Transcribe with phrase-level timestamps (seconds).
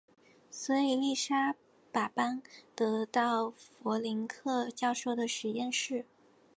[0.49, 1.53] 所以丽莎
[1.91, 2.41] 把班
[2.75, 6.07] 德到弗林克教授的实验室。